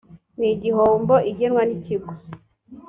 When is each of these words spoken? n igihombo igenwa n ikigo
n 0.39 0.39
igihombo 0.53 1.15
igenwa 1.29 1.61
n 1.65 1.71
ikigo 1.77 2.11